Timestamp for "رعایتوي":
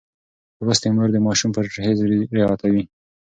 2.35-2.83